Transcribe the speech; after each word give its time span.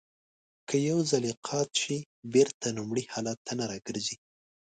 که 0.67 0.75
یو 0.89 0.99
ځلی 1.11 1.31
قات 1.47 1.69
شي 1.81 1.97
بېرته 2.33 2.65
لومړني 2.77 3.05
حالت 3.13 3.37
ته 3.45 3.53
نه 3.59 3.65
را 3.69 3.77
گرځي. 3.87 4.15